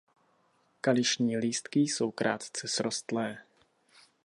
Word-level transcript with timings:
Kališní 0.81 1.37
lístky 1.37 1.79
jsou 1.79 2.11
krátce 2.11 2.67
srostlé. 2.67 3.37